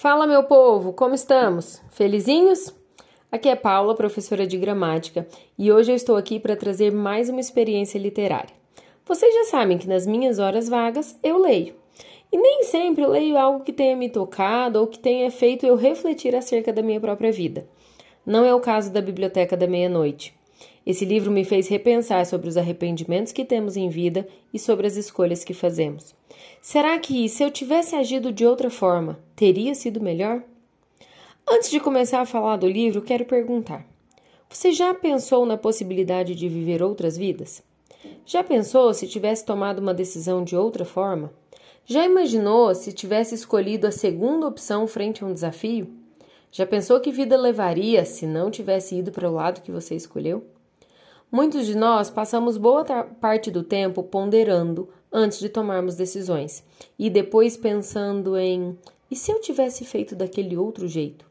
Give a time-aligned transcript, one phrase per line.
[0.00, 1.82] Fala, meu povo, como estamos?
[1.90, 2.72] Felizinhos?
[3.32, 5.26] Aqui é Paula, professora de gramática,
[5.58, 8.54] e hoje eu estou aqui para trazer mais uma experiência literária.
[9.04, 11.74] Vocês já sabem que nas minhas horas vagas eu leio.
[12.30, 15.74] E nem sempre eu leio algo que tenha me tocado ou que tenha feito eu
[15.74, 17.66] refletir acerca da minha própria vida.
[18.24, 20.37] Não é o caso da Biblioteca da Meia-Noite.
[20.86, 24.96] Esse livro me fez repensar sobre os arrependimentos que temos em vida e sobre as
[24.96, 26.14] escolhas que fazemos.
[26.62, 30.42] Será que, se eu tivesse agido de outra forma, teria sido melhor?
[31.46, 33.86] Antes de começar a falar do livro, quero perguntar:
[34.48, 37.62] você já pensou na possibilidade de viver outras vidas?
[38.24, 41.32] Já pensou se tivesse tomado uma decisão de outra forma?
[41.84, 45.88] Já imaginou se tivesse escolhido a segunda opção frente a um desafio?
[46.50, 50.46] Já pensou que vida levaria se não tivesse ido para o lado que você escolheu?
[51.30, 56.64] Muitos de nós passamos boa parte do tempo ponderando antes de tomarmos decisões
[56.98, 58.78] e depois pensando em
[59.10, 61.26] e se eu tivesse feito daquele outro jeito?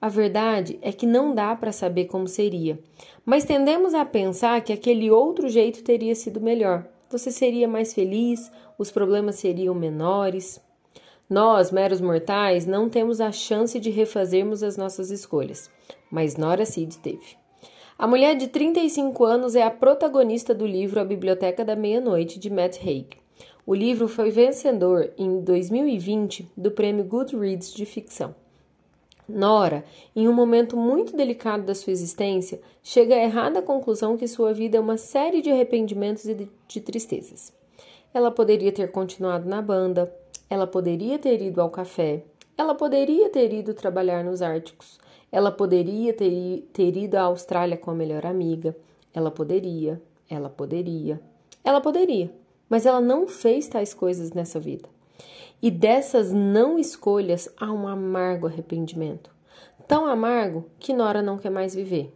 [0.00, 2.78] A verdade é que não dá para saber como seria,
[3.24, 6.86] mas tendemos a pensar que aquele outro jeito teria sido melhor.
[7.10, 10.60] Você seria mais feliz, os problemas seriam menores.
[11.28, 15.70] Nós, meros mortais, não temos a chance de refazermos as nossas escolhas,
[16.10, 17.36] mas Nora Cid teve.
[17.98, 22.48] A mulher de 35 anos é a protagonista do livro A Biblioteca da Meia-Noite, de
[22.48, 23.08] Matt Haig.
[23.66, 28.34] O livro foi vencedor em 2020 do prêmio Goodreads de ficção.
[29.28, 29.84] Nora,
[30.16, 34.78] em um momento muito delicado da sua existência, chega à errada conclusão que sua vida
[34.78, 37.52] é uma série de arrependimentos e de tristezas.
[38.14, 40.10] Ela poderia ter continuado na banda,
[40.48, 42.24] ela poderia ter ido ao café,
[42.56, 44.98] ela poderia ter ido trabalhar nos Árticos,
[45.30, 48.74] ela poderia ter, ido à Austrália com a melhor amiga.
[49.12, 51.20] Ela poderia, ela poderia,
[51.62, 52.32] ela poderia,
[52.68, 54.88] mas ela não fez tais coisas nessa vida.
[55.60, 59.30] E dessas não escolhas há um amargo arrependimento.
[59.86, 62.14] Tão amargo que Nora não quer mais viver.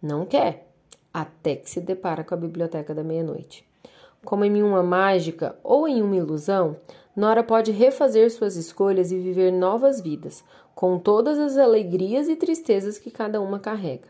[0.00, 0.68] Não quer,
[1.12, 3.66] até que se depara com a biblioteca da meia-noite.
[4.24, 6.76] Como em uma mágica ou em uma ilusão,
[7.16, 10.42] Nora pode refazer suas escolhas e viver novas vidas,
[10.74, 14.08] com todas as alegrias e tristezas que cada uma carrega.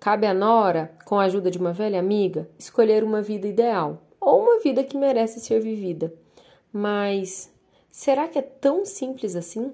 [0.00, 4.40] Cabe a Nora, com a ajuda de uma velha amiga, escolher uma vida ideal ou
[4.40, 6.12] uma vida que merece ser vivida.
[6.72, 7.52] Mas
[7.90, 9.72] será que é tão simples assim?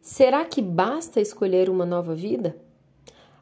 [0.00, 2.56] Será que basta escolher uma nova vida?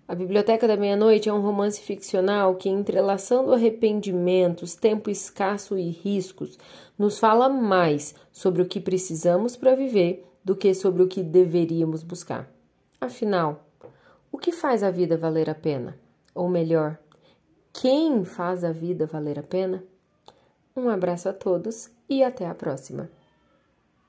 [0.09, 6.59] A Biblioteca da Meia-Noite é um romance ficcional que, entrelaçando arrependimentos, tempo escasso e riscos,
[6.99, 12.03] nos fala mais sobre o que precisamos para viver do que sobre o que deveríamos
[12.03, 12.51] buscar.
[12.99, 13.67] Afinal,
[14.33, 15.95] o que faz a vida valer a pena?
[16.35, 16.97] Ou melhor,
[17.71, 19.85] quem faz a vida valer a pena?
[20.75, 23.11] Um abraço a todos e até a próxima!